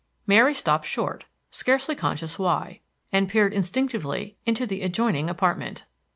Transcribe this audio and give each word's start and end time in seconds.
Mary 0.25 0.51
stopped 0.55 0.87
short, 0.87 1.25
scarcely 1.51 1.93
conscious 1.93 2.39
why, 2.39 2.79
and 3.11 3.29
peered 3.29 3.53
instinctively 3.53 4.35
into 4.47 4.65
the 4.65 4.81
adjoining 4.81 5.29
apartment. 5.29 5.85